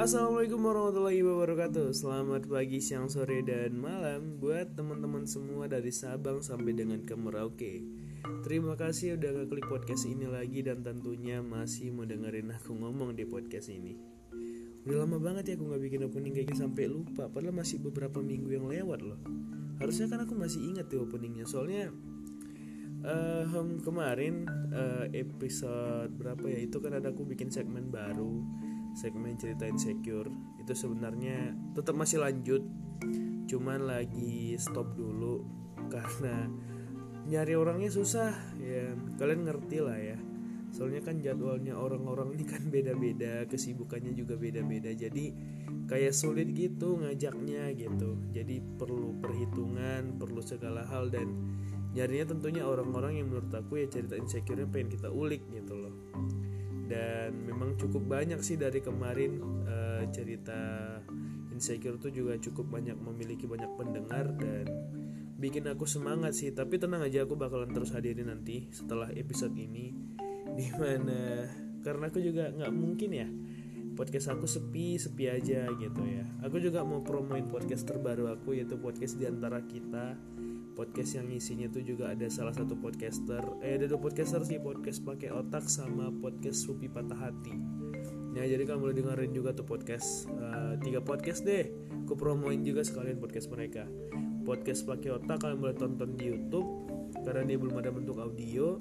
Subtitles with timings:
[0.00, 1.96] Assalamualaikum warahmatullahi wabarakatuh.
[1.96, 7.84] Selamat pagi, siang, sore, dan malam Buat teman-teman semua dari Sabang sampai dengan ke Merauke.
[8.44, 13.24] Terima kasih udah ngeklik podcast ini lagi Dan tentunya masih mau dengerin aku ngomong di
[13.24, 13.96] podcast ini.
[14.84, 17.32] Udah lama banget ya aku gak bikin opening kayak gini sampai lupa.
[17.32, 19.20] Padahal masih beberapa minggu yang lewat loh.
[19.80, 21.48] Harusnya kan aku masih ingat tuh openingnya.
[21.48, 21.88] Soalnya
[23.04, 23.44] uh,
[23.80, 26.58] kemarin uh, episode berapa ya?
[26.64, 28.42] Itu kan ada aku bikin segmen baru
[28.90, 30.26] segmen cerita insecure
[30.58, 32.62] itu sebenarnya tetap masih lanjut
[33.46, 35.46] cuman lagi stop dulu
[35.94, 36.46] karena
[37.26, 38.94] nyari orangnya susah ya.
[39.18, 40.18] Kalian ngerti lah ya.
[40.70, 44.90] Soalnya kan jadwalnya orang-orang ini kan beda-beda kesibukannya juga beda-beda.
[44.94, 45.34] Jadi
[45.90, 48.18] kayak sulit gitu ngajaknya gitu.
[48.30, 51.30] Jadi perlu perhitungan perlu segala hal dan
[51.90, 55.94] nyarinya tentunya orang-orang yang menurut aku ya cerita insecure pengen kita ulik gitu loh.
[56.90, 60.58] Dan memang cukup banyak sih dari kemarin uh, cerita
[61.54, 64.66] insecure itu juga cukup banyak memiliki banyak pendengar dan
[65.38, 66.54] bikin aku semangat sih.
[66.54, 69.94] Tapi tenang aja aku bakalan terus hadirin nanti setelah episode ini.
[70.58, 71.46] Di mana
[71.82, 73.28] karena aku juga nggak mungkin ya
[74.00, 76.24] podcast aku sepi sepi aja gitu ya.
[76.46, 80.16] Aku juga mau promoin podcast terbaru aku yaitu podcast di antara kita
[80.80, 83.44] podcast yang isinya tuh juga ada salah satu podcaster.
[83.60, 87.52] Eh ada dua podcaster sih podcast pakai otak sama podcast supi patah hati.
[88.32, 91.68] Ya jadi kalian boleh dengerin juga tuh podcast uh, tiga podcast deh.
[92.08, 93.84] Aku promoin juga sekalian podcast mereka.
[94.40, 96.88] Podcast pakai otak kalian boleh tonton di YouTube
[97.28, 98.80] karena dia belum ada bentuk audio.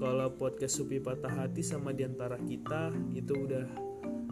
[0.00, 3.68] Kalau podcast supi patah hati sama di antara kita itu udah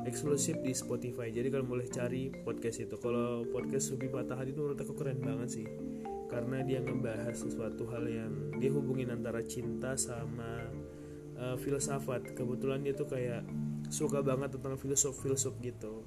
[0.08, 1.28] eksklusif di Spotify.
[1.28, 2.96] Jadi kalian boleh cari podcast itu.
[2.96, 5.68] Kalau podcast supi patah hati itu menurut aku keren banget sih
[6.34, 10.66] karena dia ngebahas sesuatu hal yang dia hubungin antara cinta sama
[11.38, 12.34] uh, filsafat.
[12.34, 13.46] Kebetulan dia tuh kayak
[13.86, 16.02] suka banget tentang filsuf filsuf gitu.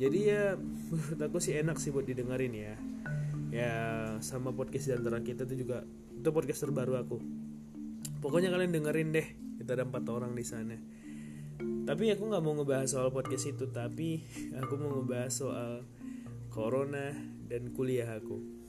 [0.00, 0.56] Jadi ya
[0.88, 2.74] menurut aku sih enak sih buat didengerin ya.
[3.52, 3.74] Ya
[4.24, 5.84] sama podcast di antara kita tuh juga
[6.16, 7.20] itu podcast terbaru aku.
[8.24, 9.28] Pokoknya kalian dengerin deh
[9.60, 10.80] kita ada empat orang di sana.
[11.60, 14.24] Tapi aku nggak mau ngebahas soal podcast itu tapi
[14.64, 15.84] aku mau ngebahas soal
[16.48, 17.12] corona
[17.44, 18.59] dan kuliah aku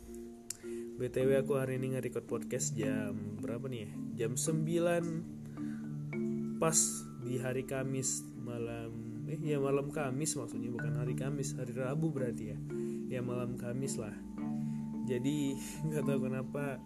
[1.01, 3.91] BTW aku hari ini nge-record podcast jam berapa nih ya?
[4.21, 6.77] Jam 9 pas
[7.25, 12.53] di hari Kamis malam eh ya malam Kamis maksudnya bukan hari Kamis, hari Rabu berarti
[12.53, 12.57] ya.
[13.09, 14.13] Ya malam Kamis lah.
[15.09, 15.57] Jadi
[15.89, 16.77] nggak tahu kenapa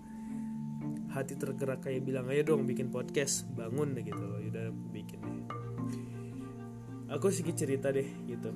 [1.11, 5.47] hati tergerak kayak bilang ayo dong bikin podcast bangun deh gitu loh udah bikin deh
[7.07, 8.51] aku sedikit cerita deh gitu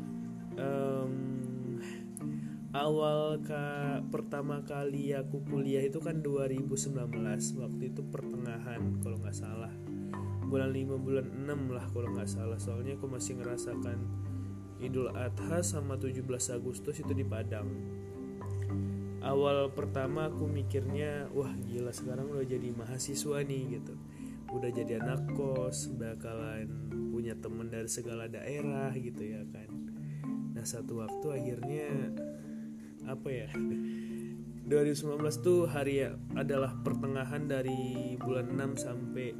[0.59, 1.38] um,
[2.69, 6.93] awal ka pertama kali aku kuliah itu kan 2019
[7.57, 9.73] waktu itu pertengahan kalau nggak salah.
[10.45, 13.97] Bulan 5 bulan 6 lah kalau nggak salah soalnya aku masih ngerasakan
[14.79, 16.23] Idul Adha sama 17
[16.55, 17.67] Agustus itu di Padang.
[19.19, 23.93] Awal pertama aku mikirnya wah gila sekarang udah jadi mahasiswa nih gitu.
[24.55, 26.69] Udah jadi anak kos bakalan
[27.11, 29.69] punya temen dari segala daerah gitu ya kan.
[30.55, 32.15] Nah satu waktu akhirnya
[33.09, 33.49] apa ya?
[34.69, 39.33] 2019 tuh hari ya adalah pertengahan dari bulan 6 sampai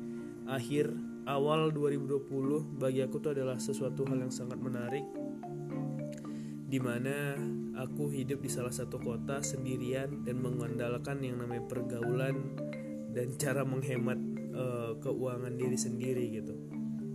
[0.49, 0.89] akhir
[1.29, 5.05] awal 2020 bagi aku tuh adalah sesuatu hal yang sangat menarik.
[6.69, 7.37] Di mana
[7.77, 12.57] aku hidup di salah satu kota sendirian dan mengandalkan yang namanya pergaulan
[13.13, 14.17] dan cara menghemat
[14.57, 16.57] uh, keuangan diri sendiri gitu.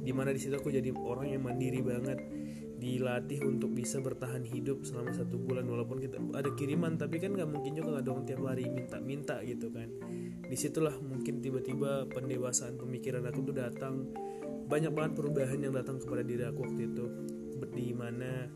[0.07, 2.19] Di mana di situ aku jadi orang yang mandiri banget
[2.85, 7.49] dilatih untuk bisa bertahan hidup selama satu bulan walaupun kita ada kiriman tapi kan nggak
[7.49, 9.89] mungkin juga nggak dong tiap hari minta-minta gitu kan.
[10.45, 14.13] Di situlah mungkin tiba-tiba pendewasaan pemikiran aku tuh datang.
[14.69, 17.07] Banyak banget perubahan yang datang kepada diri aku waktu itu.
[17.75, 18.47] Di mana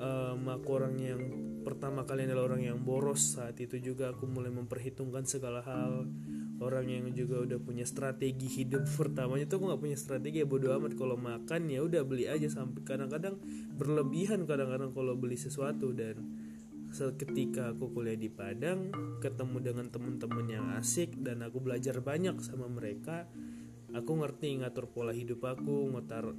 [0.00, 1.20] um, aku orang yang
[1.62, 3.36] pertama kali adalah orang yang boros.
[3.36, 6.08] Saat itu juga aku mulai memperhitungkan segala hal
[6.58, 10.74] orang yang juga udah punya strategi hidup pertamanya tuh aku nggak punya strategi ya bodo
[10.74, 10.98] amat.
[10.98, 13.38] Kalau makan ya udah beli aja sampai kadang-kadang
[13.78, 15.94] berlebihan kadang-kadang kalau beli sesuatu.
[15.94, 16.16] Dan
[16.88, 18.90] ketika aku kuliah di Padang
[19.20, 23.28] ketemu dengan temen-temen yang asik dan aku belajar banyak sama mereka
[23.92, 26.36] aku ngerti ngatur pola hidup aku ngatur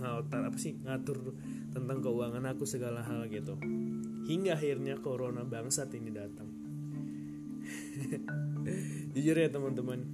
[0.00, 1.36] ngatur apa sih ngatur
[1.72, 3.60] tentang keuangan aku segala hal gitu.
[4.24, 6.48] Hingga akhirnya corona bangsat ini datang
[9.14, 10.06] jujur ya teman-teman.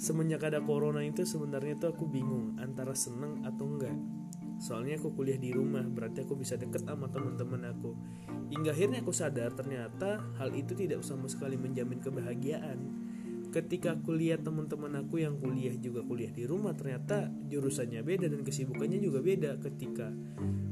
[0.00, 3.96] Semenjak ada corona itu sebenarnya tuh aku bingung antara seneng atau enggak.
[4.60, 7.96] Soalnya aku kuliah di rumah berarti aku bisa deket sama teman-teman aku.
[8.52, 12.78] Hingga akhirnya aku sadar ternyata hal itu tidak sama sekali menjamin kebahagiaan.
[13.50, 18.46] Ketika aku lihat teman-teman aku yang kuliah juga kuliah di rumah ternyata jurusannya beda dan
[18.46, 20.14] kesibukannya juga beda ketika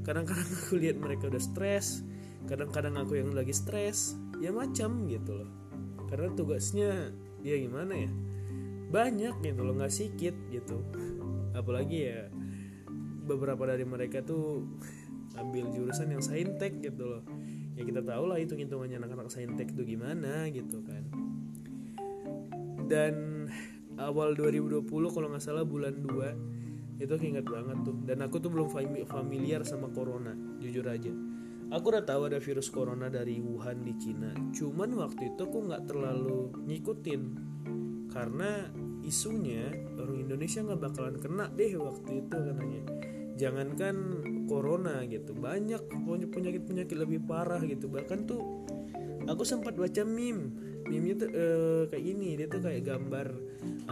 [0.07, 2.07] kadang-kadang aku lihat mereka udah stres
[2.47, 5.68] kadang-kadang aku yang lagi stres ya macam gitu loh
[6.09, 7.13] karena tugasnya
[7.45, 8.11] ya gimana ya?
[8.89, 10.81] Banyak gitu loh nggak sedikit gitu.
[11.53, 12.33] Apalagi ya
[13.29, 14.65] beberapa dari mereka tuh
[15.37, 17.23] ambil jurusan yang saintek gitu loh.
[17.77, 21.05] Ya kita tahu lah itu hitungannya anak-anak saintek itu gimana gitu kan.
[22.89, 23.47] Dan
[24.01, 27.97] awal 2020 kalau nggak salah bulan 2 itu ingat banget tuh.
[28.03, 28.73] Dan aku tuh belum
[29.07, 31.13] familiar sama corona jujur aja
[31.69, 34.33] aku udah tahu ada virus corona dari Wuhan di Cina.
[34.53, 37.23] Cuman waktu itu aku nggak terlalu ngikutin.
[38.09, 38.65] Karena
[39.05, 39.69] isunya
[40.01, 42.83] orang Indonesia nggak bakalan kena deh waktu itu katanya.
[43.39, 43.97] Jangankan
[44.49, 45.79] corona gitu banyak
[46.33, 47.87] penyakit penyakit lebih parah gitu.
[47.87, 48.41] Bahkan tuh
[49.29, 50.67] aku sempat baca meme.
[50.89, 53.29] Meme itu uh, kayak gini dia tuh kayak gambar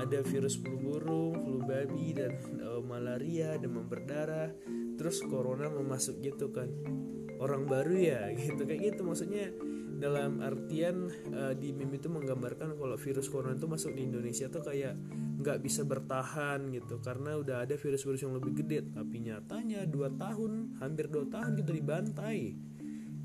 [0.00, 2.32] ada virus flu burung flu babi dan
[2.64, 4.49] uh, malaria demam berdarah.
[4.96, 6.73] Terus corona mau masuk gitu kan
[7.41, 8.62] orang baru ya gitu.
[8.65, 9.53] Kayak gitu maksudnya
[9.97, 14.61] dalam artian uh, di meme itu menggambarkan kalau virus corona itu masuk di Indonesia tuh
[14.61, 14.94] kayak
[15.41, 17.00] nggak bisa bertahan gitu.
[17.00, 21.73] Karena udah ada virus-virus yang lebih gede tapi nyatanya dua tahun hampir dua tahun kita
[21.73, 22.41] dibantai.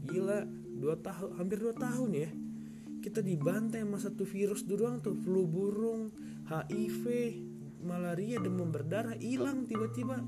[0.07, 0.39] Gila
[0.81, 2.29] dua tahun hampir dua tahun ya
[3.01, 5.17] kita dibantai sama satu virus doang tuh.
[5.17, 6.13] Flu burung
[6.47, 7.03] HIV
[7.81, 10.21] malaria demam berdarah hilang tiba-tiba.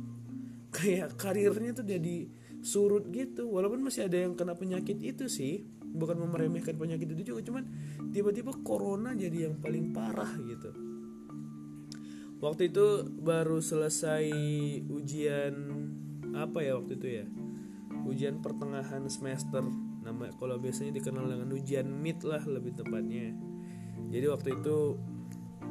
[0.73, 2.25] Kayak karirnya tuh jadi
[2.63, 3.51] surut gitu.
[3.51, 5.67] Walaupun masih ada yang kena penyakit itu sih.
[5.93, 7.69] Bukan meremehkan penyakit itu juga cuman
[8.09, 10.73] tiba-tiba corona jadi yang paling parah gitu.
[12.41, 14.25] Waktu itu baru selesai
[14.89, 15.53] ujian
[16.33, 17.25] apa ya waktu itu ya?
[18.09, 19.61] Ujian pertengahan semester.
[20.03, 23.31] Nama kalau biasanya dikenal dengan ujian mid lah lebih tepatnya.
[24.09, 24.97] Jadi waktu itu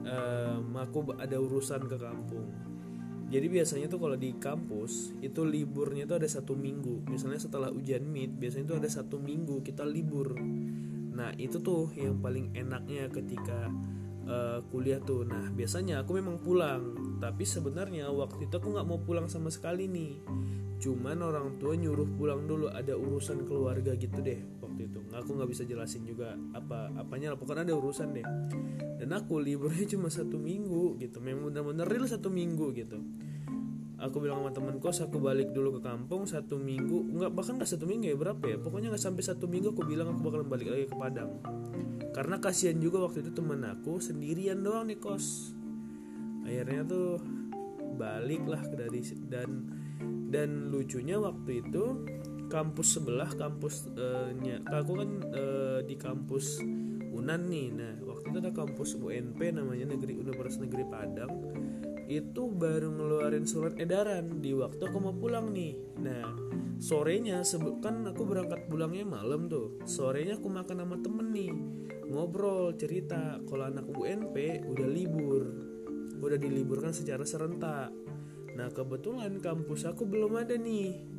[0.06, 2.71] um, aku ada urusan ke kampung
[3.32, 7.08] jadi biasanya tuh kalau di kampus itu liburnya tuh ada satu minggu.
[7.08, 10.36] Misalnya setelah ujian mid biasanya tuh ada satu minggu kita libur.
[11.16, 13.72] Nah itu tuh yang paling enaknya ketika
[14.28, 15.24] uh, kuliah tuh.
[15.24, 19.86] Nah biasanya aku memang pulang tapi sebenarnya waktu itu aku nggak mau pulang sama sekali
[19.86, 20.18] nih.
[20.82, 24.98] Cuman orang tua nyuruh pulang dulu ada urusan keluarga gitu deh waktu itu.
[25.14, 28.26] Aku nggak bisa jelasin juga apa apanya pokoknya ada urusan deh.
[28.98, 32.98] Dan aku liburnya cuma satu minggu gitu memang benar-benar real satu minggu gitu.
[34.02, 37.06] Aku bilang sama temen kos aku balik dulu ke kampung satu minggu.
[37.06, 38.58] Nggak bahkan nggak satu minggu ya berapa ya?
[38.58, 41.38] Pokoknya nggak sampai satu minggu aku bilang aku bakalan balik lagi ke Padang.
[42.10, 45.61] Karena kasihan juga waktu itu temen aku sendirian doang nih kos
[46.42, 47.20] akhirnya tuh
[47.96, 49.50] balik lah dari dan
[50.32, 51.84] dan lucunya waktu itu
[52.48, 56.60] kampus sebelah kampusnya uh, aku kan uh, di kampus
[57.12, 57.68] Unan nih.
[57.76, 61.32] Nah waktu itu ada kampus UNP namanya negeri Universitas Negeri Padang.
[62.08, 65.76] Itu baru ngeluarin surat edaran di waktu aku mau pulang nih.
[66.00, 66.32] Nah
[66.80, 67.44] sorenya
[67.84, 69.76] kan aku berangkat pulangnya malam tuh.
[69.84, 71.52] Sorenya aku makan sama temen nih.
[72.08, 73.38] Ngobrol cerita.
[73.44, 75.71] Kalau anak UNP udah libur
[76.22, 77.90] udah diliburkan secara serentak.
[78.54, 81.10] Nah kebetulan kampus aku belum ada nih.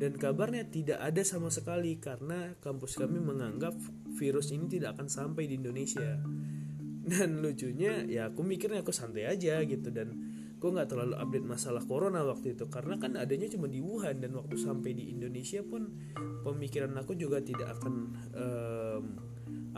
[0.00, 3.76] Dan kabarnya tidak ada sama sekali karena kampus kami menganggap
[4.16, 6.18] virus ini tidak akan sampai di Indonesia.
[7.10, 10.16] Dan lucunya ya aku mikirnya aku santai aja gitu dan
[10.60, 12.64] gue nggak terlalu update masalah corona waktu itu.
[12.72, 15.92] Karena kan adanya cuma di Wuhan dan waktu sampai di Indonesia pun
[16.48, 17.94] pemikiran aku juga tidak akan
[18.32, 19.04] um,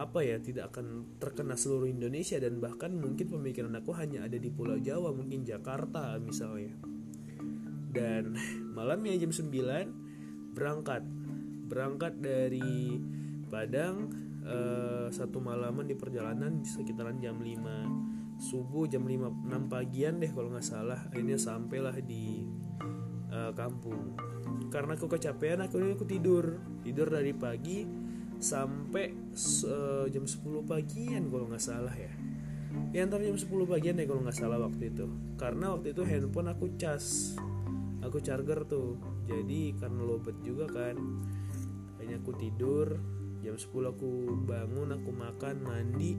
[0.03, 4.51] apa ya tidak akan terkena seluruh Indonesia dan bahkan mungkin pemikiran aku hanya ada di
[4.51, 6.75] Pulau Jawa mungkin Jakarta misalnya.
[7.93, 8.35] Dan
[8.77, 11.07] malamnya jam 9 berangkat.
[11.71, 12.99] Berangkat dari
[13.53, 14.09] Padang
[14.49, 20.51] uh, satu malaman di perjalanan sekitaran jam 5 subuh jam 5 6 pagian deh kalau
[20.51, 20.99] nggak salah.
[21.13, 22.43] Akhirnya sampailah di
[23.31, 24.19] uh, kampung.
[24.73, 26.59] Karena aku kecapean aku aku tidur.
[26.83, 28.12] Tidur dari pagi
[28.43, 29.15] sampai
[29.71, 32.11] uh, jam 10 pagian kalau nggak salah ya.
[32.91, 35.07] Ya antara jam 10 pagian deh kalau nggak salah waktu itu.
[35.39, 37.39] Karena waktu itu handphone aku cas
[38.03, 38.99] aku charger tuh.
[39.31, 40.99] Jadi karena lobet juga kan.
[41.97, 42.99] Akhirnya aku tidur
[43.47, 44.11] jam 10 aku
[44.43, 46.19] bangun aku makan mandi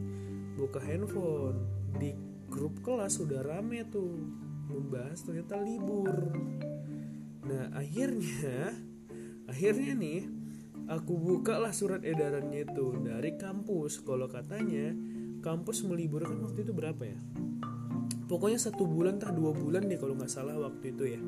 [0.55, 1.59] buka handphone.
[1.99, 2.15] Di
[2.47, 4.15] grup kelas sudah rame tuh
[4.71, 6.09] membahas ternyata libur.
[7.43, 8.71] Nah akhirnya
[9.51, 10.21] akhirnya nih
[10.87, 14.01] aku buka lah surat edarannya itu dari kampus.
[14.01, 14.95] Kalau katanya
[15.43, 17.19] kampus meliburkan waktu itu berapa ya?
[18.27, 21.21] Pokoknya satu bulan tak dua bulan deh kalau nggak salah waktu itu ya.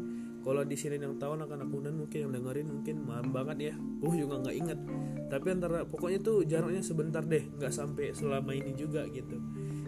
[0.46, 3.74] Kalau di sini yang tahu anak-anak mungkin yang dengerin mungkin maaf banget ya.
[4.02, 4.80] Gue juga nggak inget
[5.26, 9.42] tapi antara pokoknya tuh jaraknya sebentar deh nggak sampai selama ini juga gitu.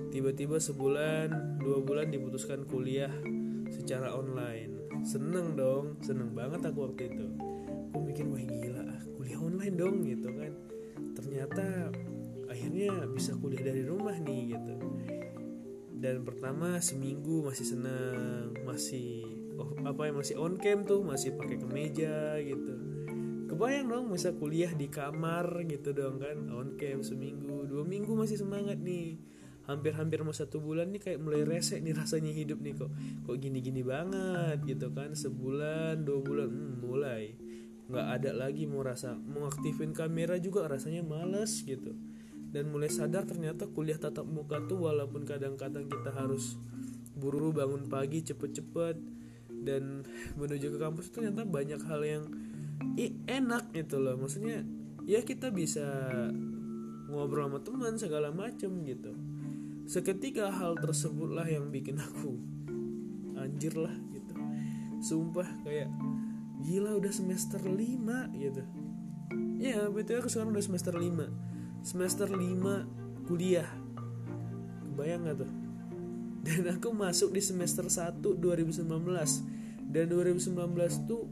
[0.10, 3.12] Tiba-tiba sebulan dua bulan diputuskan kuliah
[3.70, 4.90] secara online.
[5.06, 7.28] Seneng dong seneng banget aku waktu itu.
[7.94, 8.84] Aku mikir wah gila
[9.28, 10.56] kuliah online dong gitu kan.
[11.20, 11.92] Ternyata
[12.48, 14.74] akhirnya bisa kuliah dari rumah nih gitu.
[16.00, 19.28] Dan pertama seminggu masih seneng masih
[19.60, 22.74] oh, apa ya masih on cam tuh masih pakai kemeja gitu.
[23.52, 28.40] Kebayang dong masa kuliah di kamar gitu dong kan on cam seminggu dua minggu masih
[28.40, 29.20] semangat nih.
[29.68, 32.96] Hampir-hampir mau satu bulan nih kayak mulai resek nih rasanya hidup nih kok.
[33.28, 37.47] Kok gini-gini banget gitu kan sebulan dua bulan hmm, mulai
[37.88, 41.96] nggak ada lagi mau rasa mau aktifin kamera juga rasanya males gitu.
[42.48, 46.56] Dan mulai sadar ternyata kuliah tatap muka tuh walaupun kadang-kadang kita harus
[47.18, 48.96] buru bangun pagi cepet-cepet
[49.68, 50.08] dan
[50.40, 52.24] menuju ke kampus ternyata banyak hal yang
[53.28, 54.16] enak gitu loh.
[54.16, 54.64] Maksudnya
[55.04, 55.84] ya kita bisa
[57.08, 59.12] ngobrol sama teman segala macem gitu.
[59.88, 62.36] Seketika hal tersebutlah yang bikin aku
[63.40, 64.36] anjir lah gitu.
[65.04, 65.88] Sumpah kayak
[66.68, 67.80] gila udah semester 5
[68.36, 68.64] gitu.
[69.58, 71.48] Ya betul aku sekarang udah semester 5
[71.88, 73.72] semester 5 kuliah.
[74.92, 75.52] Kebayang gak tuh?
[76.44, 78.84] Dan aku masuk di semester 1 2019
[79.88, 81.32] dan 2019 tuh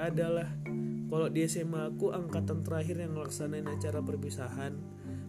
[0.00, 0.48] adalah
[1.12, 4.72] kalau di SMA aku angkatan terakhir yang ngelaksanain acara perpisahan.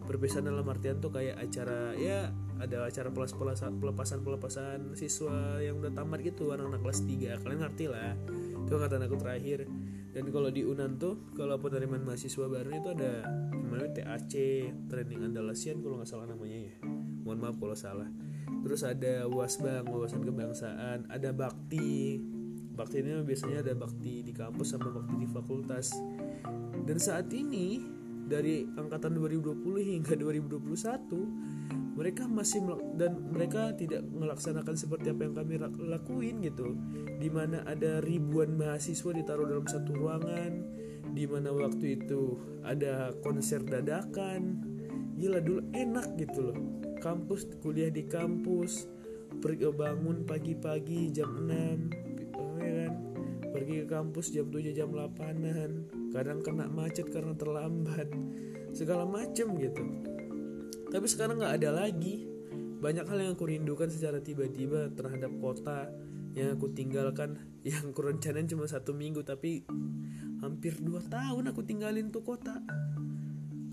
[0.07, 2.31] Perpisahan dalam artian tuh kayak acara ya
[2.61, 7.85] ada acara pelepasan pelepasan pelepasan siswa yang udah tamat gitu anak-anak kelas 3 kalian ngerti
[7.89, 8.13] lah
[8.71, 9.67] itu angkatan aku terakhir.
[10.15, 14.31] Dan kalau di Unan tuh kalau penerimaan mahasiswa baru itu ada namanya TAC
[14.87, 16.75] Training Andalasian kalau nggak salah namanya ya.
[17.27, 18.07] Mohon maaf kalau salah.
[18.63, 22.23] Terus ada wasbang wawasan kebangsaan ada bakti.
[22.71, 25.91] Bakti ini biasanya ada bakti di kampus sama bakti di fakultas.
[26.87, 27.83] Dan saat ini
[28.27, 32.63] dari angkatan 2020 hingga 2021 mereka masih
[32.95, 35.53] dan mereka tidak melaksanakan seperti apa yang kami
[35.85, 36.73] lakuin gitu.
[37.19, 40.65] Di mana ada ribuan mahasiswa ditaruh dalam satu ruangan
[41.11, 44.63] di mana waktu itu ada konser dadakan.
[45.19, 46.57] Gila dulu enak gitu loh.
[47.03, 48.87] Kampus kuliah di kampus
[49.41, 52.00] pergi bangun pagi-pagi jam 6 oh ya kan
[53.81, 58.13] ke kampus jam 7 jam 8an kadang kena macet karena terlambat.
[58.77, 59.83] Segala macem gitu.
[60.93, 62.29] Tapi sekarang nggak ada lagi.
[62.77, 65.89] Banyak hal yang aku rindukan secara tiba-tiba terhadap kota
[66.37, 69.65] yang aku tinggalkan yang aku rencanain cuma satu minggu tapi
[70.39, 72.61] hampir dua tahun aku tinggalin tuh kota.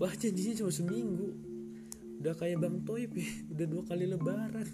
[0.01, 1.37] Wah janjinya cuma seminggu.
[2.19, 4.67] Udah kayak bang Toib ya udah dua kali lebaran.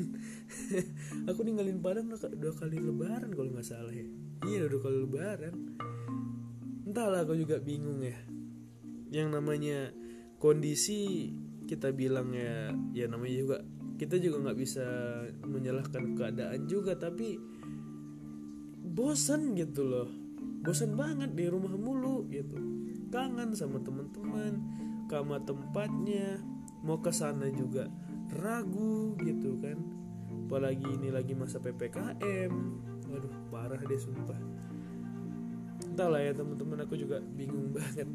[1.29, 4.05] Aku ninggalin Padang dua kali lebaran kalau nggak salah ya
[4.43, 5.55] iya udah kali lebaran.
[6.83, 8.17] Entahlah aku juga bingung ya.
[9.09, 9.77] Yang namanya
[10.37, 11.31] kondisi
[11.65, 13.57] kita bilang ya ya namanya juga
[13.95, 14.85] kita juga nggak bisa
[15.47, 17.39] menyalahkan keadaan juga tapi
[18.83, 20.09] bosan gitu loh.
[20.61, 22.57] Bosan banget di rumah mulu gitu.
[23.09, 24.59] Kangen sama teman-teman
[25.07, 26.41] kama tempatnya.
[26.85, 27.89] Mau ke sana juga
[28.37, 29.77] ragu gitu kan.
[30.45, 32.53] Apalagi ini lagi masa ppkm
[33.09, 34.39] waduh parah deh sumpah.
[35.85, 38.07] Entahlah ya teman-teman aku juga bingung banget.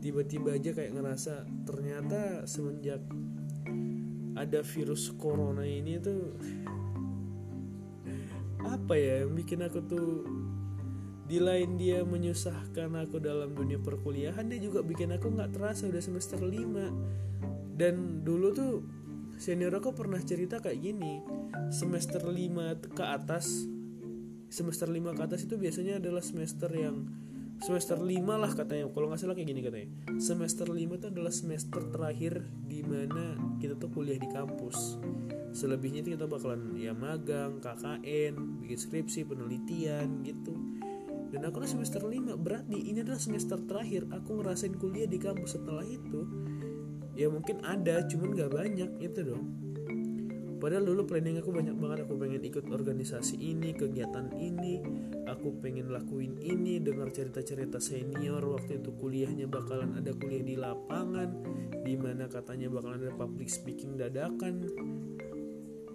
[0.00, 3.04] Tiba-tiba aja kayak ngerasa ternyata semenjak
[4.40, 6.32] ada virus corona ini tuh
[8.64, 10.10] apa ya yang bikin aku tuh
[11.30, 16.02] di lain dia menyusahkan aku dalam dunia perkuliahan dia juga bikin aku nggak terasa udah
[16.02, 18.82] semester 5 dan dulu tuh
[19.38, 21.22] senior aku pernah cerita kayak gini
[21.70, 23.64] semester 5 ke atas
[24.50, 27.06] semester 5 ke atas itu biasanya adalah semester yang
[27.62, 28.90] semester 5 lah katanya.
[28.90, 29.88] Kalau nggak salah kayak gini katanya.
[30.18, 34.98] Semester 5 itu adalah semester terakhir di mana kita tuh kuliah di kampus.
[35.54, 40.56] Selebihnya itu kita bakalan ya magang KKN bikin skripsi penelitian gitu.
[41.30, 45.54] Dan aku udah semester 5 berarti ini adalah semester terakhir aku ngerasain kuliah di kampus.
[45.54, 46.26] Setelah itu
[47.14, 49.69] ya mungkin ada cuman gak banyak itu dong
[50.60, 51.98] Padahal dulu planning aku banyak banget.
[52.04, 54.84] Aku pengen ikut organisasi ini, kegiatan ini.
[55.24, 58.44] Aku pengen lakuin ini Dengar cerita-cerita senior.
[58.44, 61.32] Waktu itu kuliahnya bakalan ada kuliah di lapangan
[61.80, 64.68] Di mana katanya bakalan ada public speaking dadakan.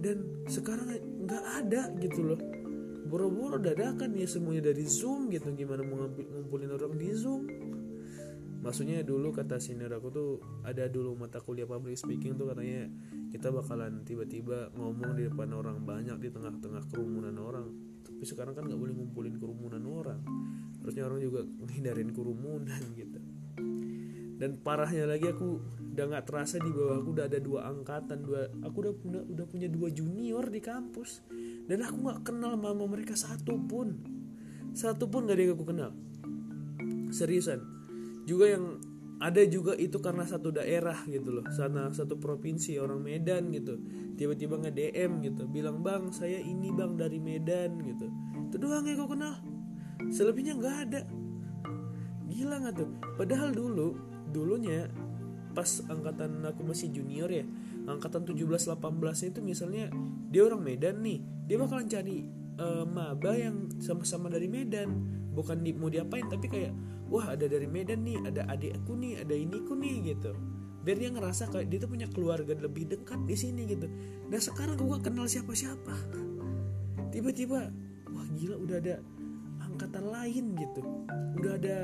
[0.02, 0.98] Dan sekarang
[1.30, 2.42] nggak ada gitu loh.
[3.06, 5.54] Boro-boro dadakan ya semuanya dari Zoom gitu.
[5.54, 7.46] Gimana mau ngumpulin orang di Zoom
[8.66, 10.30] maksudnya dulu kata senior aku tuh
[10.66, 12.90] ada dulu mata kuliah public speaking tuh katanya
[13.30, 17.68] kita bakalan tiba-tiba ngomong di depan orang banyak di tengah-tengah kerumunan orang.
[18.02, 20.24] Tapi sekarang kan nggak boleh ngumpulin kerumunan orang.
[20.82, 23.20] Harusnya orang juga menghindarin kerumunan gitu.
[24.36, 25.62] Dan parahnya lagi aku
[25.96, 29.46] udah nggak terasa di bawah aku udah ada dua angkatan dua aku udah punya udah
[29.46, 31.22] punya dua junior di kampus.
[31.70, 34.00] Dan aku nggak kenal mama mereka satu pun.
[34.74, 35.92] Satu pun gak ada yang aku kenal.
[37.12, 37.75] Seriusan
[38.26, 38.82] juga yang
[39.16, 41.46] ada juga itu karena satu daerah gitu loh.
[41.54, 43.80] Sana satu provinsi orang Medan gitu.
[44.20, 48.12] Tiba-tiba nge DM gitu bilang bang saya ini bang dari Medan gitu.
[48.52, 49.40] Itu doang yang aku kenal.
[50.12, 51.02] Selebihnya nggak ada.
[52.28, 52.90] Gila nggak tuh?
[53.16, 53.96] Padahal dulu
[54.36, 54.92] dulunya
[55.56, 57.48] pas angkatan aku masih junior ya
[57.88, 59.88] angkatan 17 18 itu misalnya
[60.28, 61.24] dia orang Medan nih.
[61.48, 62.26] Dia bakalan cari
[62.60, 64.90] uh, maba yang sama-sama dari Medan
[65.36, 66.72] bukan di, mau diapain tapi kayak
[67.12, 70.32] wah ada dari Medan nih ada adik aku nih ada ini ku nih gitu.
[70.86, 73.90] Biar dia ngerasa kayak dia tuh punya keluarga lebih dekat di sini gitu.
[74.30, 75.96] Dan sekarang gue gak kenal siapa-siapa.
[77.10, 77.74] Tiba-tiba
[78.14, 78.96] wah gila udah ada
[79.66, 80.82] angkatan lain gitu.
[81.42, 81.78] Udah ada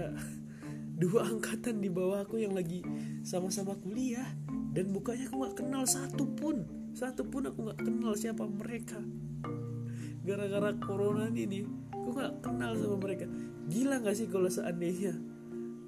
[1.02, 2.86] dua angkatan di bawah aku yang lagi
[3.26, 4.38] sama-sama kuliah
[4.72, 6.64] dan bukanya aku nggak kenal satu pun.
[6.94, 9.02] Satu pun aku nggak kenal siapa mereka.
[10.22, 11.66] Gara-gara corona ini
[12.12, 13.26] aku nggak kenal sama mereka.
[13.72, 15.16] Gila nggak sih kalau seandainya?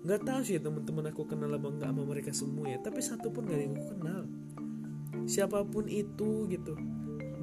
[0.07, 2.79] Nggak tahu sih teman-teman aku kenal apa nggak sama mereka semua ya.
[2.79, 4.21] Tapi satu pun gak ada yang aku kenal.
[5.27, 6.79] Siapa pun itu gitu.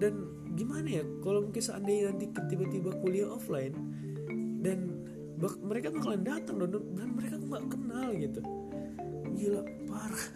[0.00, 3.76] Dan gimana ya kalau mungkin seandainya nanti tiba-tiba kuliah offline
[4.64, 4.96] dan
[5.40, 8.40] bak mereka bakalan datang dan, dan mereka nggak kenal gitu.
[9.36, 10.24] Gila parah.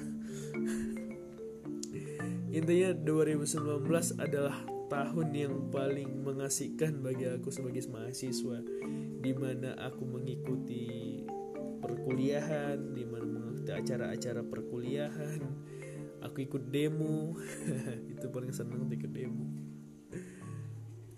[2.55, 3.83] Intinya 2019
[4.23, 8.61] adalah tahun yang paling mengasihkan bagi aku sebagai mahasiswa
[9.21, 11.21] di mana aku mengikuti
[11.81, 15.41] perkuliahan di mana mengikuti acara-acara perkuliahan.
[16.25, 17.37] Aku ikut demo.
[18.13, 19.45] Itu paling seneng ikut demo.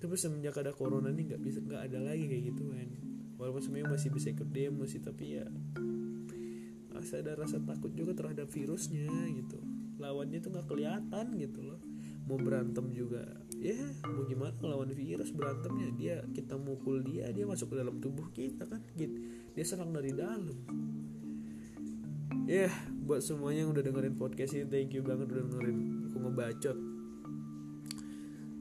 [0.03, 2.89] Tapi semenjak ada corona ini nggak bisa nggak ada lagi kayak gitu kan
[3.37, 5.47] walaupun sebenarnya masih bisa ikut demo sih tapi ya
[6.93, 9.61] masih ada rasa takut juga terhadap virusnya gitu.
[10.01, 11.81] Lawannya tuh nggak kelihatan gitu loh.
[12.25, 13.23] Mau berantem juga
[13.67, 18.31] ya mau gimana lawan virus berantemnya dia kita mukul dia dia masuk ke dalam tubuh
[18.31, 19.19] kita kan gitu
[19.59, 20.55] dia serang dari dalam.
[22.47, 26.17] Ya yeah, buat semuanya yang udah dengerin podcast ini thank you banget udah dengerin aku
[26.23, 26.79] ngebacot.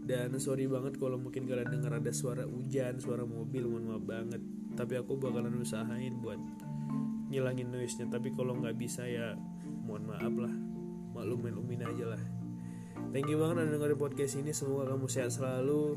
[0.06, 4.41] Dan sorry banget kalau mungkin kalian dengar ada suara hujan suara mobil mohon maaf banget.
[4.73, 6.41] Tapi aku bakalan usahain buat
[7.30, 9.38] ngilangin noise nya tapi kalau nggak bisa ya
[9.86, 10.53] mohon maaf lah.
[11.13, 12.44] Maklumin umin aja lah
[13.15, 14.51] thank you banget udah dengerin podcast ini.
[14.51, 15.95] Semoga kamu sehat selalu.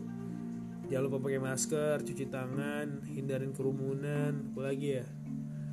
[0.87, 4.55] Jangan lupa pakai masker cuci tangan hindarin kerumunan.
[4.55, 5.07] Apalagi ya?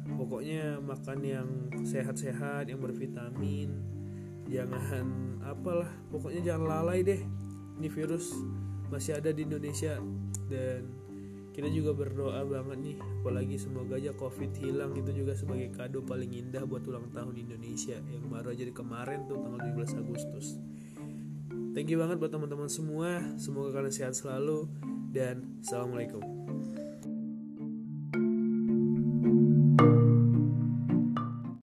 [0.10, 1.50] Pokoknya makan yang
[1.86, 3.78] sehat-sehat yang bervitamin.
[4.50, 7.22] Jangan apalah pokoknya jangan lalai deh.
[7.78, 8.34] Ini virus
[8.90, 10.02] masih ada di Indonesia
[10.50, 10.82] dan
[11.54, 12.98] kita juga berdoa banget nih.
[13.22, 18.02] Apalagi semoga aja covid hilang itu juga sebagai kado paling indah buat ulang tahun Indonesia.
[18.02, 20.58] Yang baru aja di kemarin tuh tanggal 17 Agustus
[21.76, 23.20] thank you banget buat teman-teman semua.
[23.36, 24.66] Semoga kalian sehat selalu
[25.12, 26.45] dan assalamualaikum